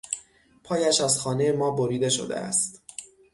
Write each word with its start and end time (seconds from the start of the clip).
پایش 0.63 1.01
از 1.01 1.19
خانهٔ 1.19 1.51
ما 1.51 1.71
بریده 1.71 2.09
شده 2.09 2.35
است. 2.35 2.81